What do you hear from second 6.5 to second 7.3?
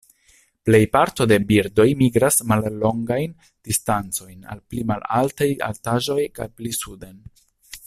pli suden.